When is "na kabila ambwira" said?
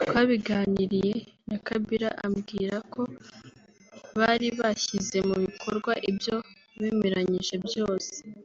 1.48-2.76